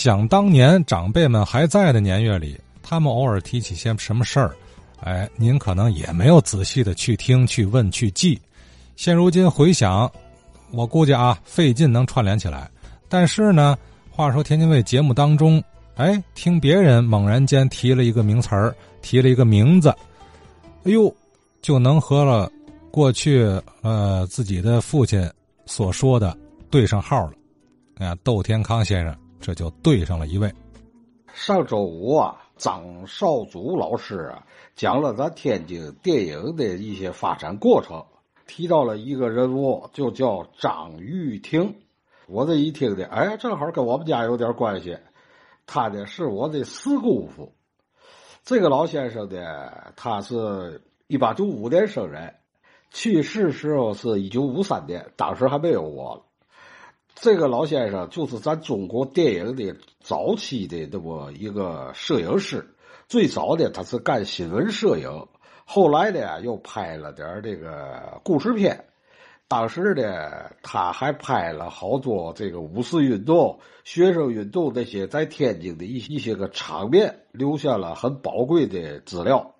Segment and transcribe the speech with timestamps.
[0.00, 4.56] 想当年长辈们还在的年月里，他们偶尔提起些什么事儿，
[5.02, 8.40] 哎，您可能也没有仔细的去听、去问、去记。
[8.96, 10.10] 现如今回想，
[10.70, 12.66] 我估计啊，费劲能串联起来。
[13.10, 13.76] 但是呢，
[14.10, 15.62] 话说天津卫节目当中，
[15.96, 19.90] 哎，听别人猛然间提了一个名词儿，提了一个名字，
[20.84, 21.14] 哎呦，
[21.60, 22.50] 就能和了
[22.90, 23.44] 过去
[23.82, 25.30] 呃自己的父亲
[25.66, 26.34] 所说的
[26.70, 27.32] 对上号了。
[27.96, 30.52] 啊，窦天康先生这就对上了一位。
[31.32, 34.44] 上周五啊，张少祖老师啊
[34.74, 38.04] 讲了咱天津电影的一些发展过程，
[38.46, 41.74] 提到了一个人物，就叫张玉婷。
[42.26, 44.98] 我这一听的，哎，正好跟我们家有点关系。
[45.66, 47.52] 他呢是我的四姑父。
[48.42, 52.34] 这个老先生呢，他是一八九五年生人，
[52.90, 56.26] 去世时候是一九五三年，当时还没有我。
[57.14, 62.74] 这个老先生就是咱中国电影的早期的那么一个摄影师。
[63.08, 65.26] 最早的他是干新闻摄影，
[65.66, 68.86] 后来呢又拍了点这个故事片。
[69.48, 79.56] 当时呢他还拍了好多这个五四运动、学生运动那些在天津的一一些个场面，留下了很宝贵的资料。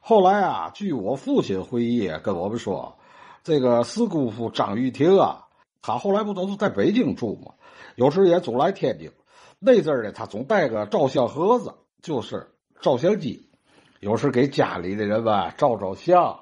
[0.00, 2.98] 后来啊，据我父亲回忆跟我们说，
[3.42, 5.40] 这个四姑父张玉婷啊。
[5.86, 7.52] 他后来不都是在北京住吗？
[7.96, 9.12] 有时也总来天津。
[9.58, 12.48] 那阵儿呢，他总带个照相盒子，就是
[12.80, 13.50] 照相机，
[14.00, 16.40] 有时给家里的人吧照照相。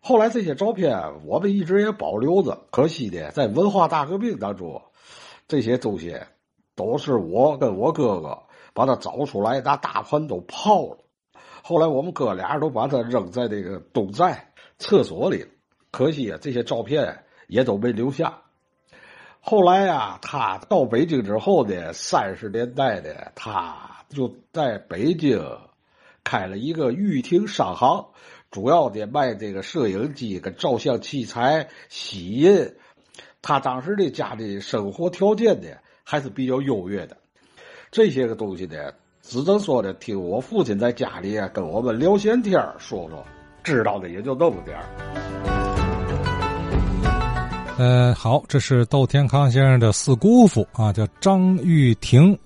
[0.00, 2.66] 后来这些照片我们一直也保留着。
[2.72, 4.82] 可惜的，在文化大革命当中，
[5.46, 6.18] 这些东西
[6.74, 8.36] 都是我跟我哥哥
[8.74, 10.98] 把它找出来，拿大盆都泡了。
[11.62, 15.46] 后来我们哥俩都把它扔在那个东寨厕所里。
[15.92, 18.42] 可惜啊，这些照片也都没留下。
[19.48, 25.40] 后来呀，他到北京之后呢，三十年代的他就在北京
[26.24, 28.06] 开了一个玉庭商行，
[28.50, 32.74] 主要的卖这个摄影机跟照相器材、洗印。
[33.40, 35.68] 他当时的家里生活条件呢
[36.02, 37.16] 还是比较优越的，
[37.92, 43.24] 这些个东西呢，只能说的听我父亲在家里跟我们聊闲天说说，
[43.62, 45.25] 知道的也就那么点儿。
[47.78, 52.36] 呃，好，这是窦天康先生的四姑父啊，叫张玉婷，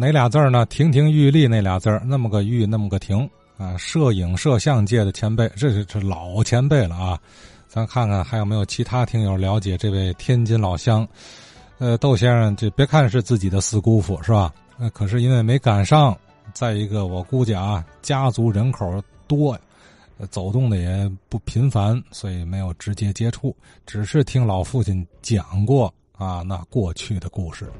[0.00, 0.66] 哪俩字呢？
[0.66, 3.18] 亭亭玉立那俩字那么个玉，那么个婷
[3.56, 7.16] 啊，摄影摄像界的前辈，这是这老前辈了啊。
[7.68, 11.06] 咱看看还有没有其他听友了解这位天津老乡。
[11.78, 14.52] 呃，窦先生，这别看是自己的四姑父是吧？
[14.80, 16.16] 呃，可是因为没赶上，
[16.52, 19.60] 再一个我估计啊，家族人口多呀。
[20.26, 23.54] 走动的也不频繁，所以没有直接接触，
[23.86, 27.70] 只是听老父亲讲过啊那过去的故事。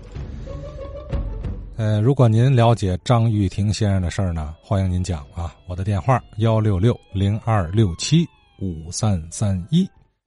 [1.77, 8.27] 呃，如果您了解张玉婷先生的事儿呢，欢迎您讲啊，我的电话幺六六零二六七
[8.61, 9.89] 五三三一。